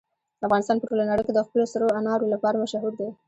[0.47, 3.09] افغانستان په ټوله نړۍ کې د خپلو سرو انارو لپاره مشهور دی.